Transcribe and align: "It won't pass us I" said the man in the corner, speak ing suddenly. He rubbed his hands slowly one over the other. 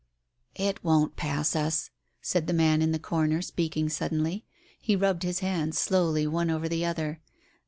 "It 0.55 0.83
won't 0.83 1.15
pass 1.15 1.55
us 1.55 1.91
I" 1.93 1.93
said 2.23 2.47
the 2.47 2.53
man 2.55 2.81
in 2.81 2.91
the 2.91 2.97
corner, 2.97 3.39
speak 3.43 3.77
ing 3.77 3.87
suddenly. 3.89 4.47
He 4.81 4.95
rubbed 4.95 5.21
his 5.21 5.41
hands 5.41 5.77
slowly 5.77 6.25
one 6.25 6.49
over 6.49 6.67
the 6.67 6.83
other. 6.83 7.21